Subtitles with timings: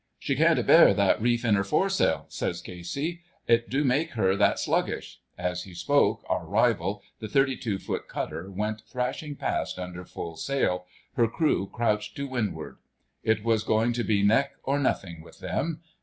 [0.17, 4.57] "She can't abear that reef in her foresail," says Casey; "it do make her that
[4.57, 8.07] sluggish." As he spoke, our rival, the 32 ft.
[8.07, 10.87] cutter, went thrashing past under full sail,
[11.17, 12.77] her crew crouched to windward.
[13.23, 15.81] It was going to be neck or nothing with them.